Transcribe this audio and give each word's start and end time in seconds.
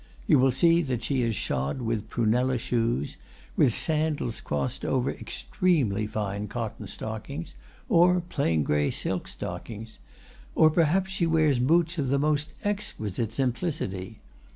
You 0.25 0.39
will 0.39 0.51
see 0.51 0.81
that 0.81 1.03
she 1.03 1.21
is 1.21 1.35
shod 1.35 1.83
with 1.83 2.09
prunella 2.09 2.57
shoes, 2.57 3.17
with 3.55 3.75
sandals 3.75 4.41
crossed 4.41 4.83
over 4.83 5.11
extremely 5.11 6.07
fine 6.07 6.47
cotton 6.47 6.87
stockings, 6.87 7.53
or 7.87 8.19
plain 8.19 8.63
gray 8.63 8.89
silk 8.89 9.27
stockings; 9.27 9.99
or 10.55 10.71
perhaps 10.71 11.11
she 11.11 11.27
wears 11.27 11.59
boots 11.59 11.99
of 11.99 12.09
the 12.09 12.17
most 12.17 12.49
exquisite 12.63 13.31
simplicity. 13.31 14.17